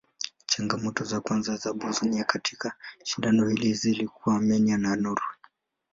Changamoto 0.47 1.05
za 1.05 1.21
kwanza 1.21 1.55
za 1.55 1.73
Bosnia 1.73 2.23
katika 2.23 2.73
shindano 3.03 3.47
hili 3.47 3.73
zilikuwa 3.73 4.35
Armenia 4.35 4.77
na 4.77 4.95
Norway. 4.95 5.37